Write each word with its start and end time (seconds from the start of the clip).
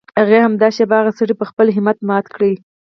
هغې 0.19 0.37
همدا 0.45 0.67
شېبه 0.75 0.95
هغه 0.99 1.11
سړی 1.19 1.33
په 1.37 1.45
خپل 1.49 1.67
همت 1.77 1.97
مات 2.07 2.25
کړ. 2.35 2.41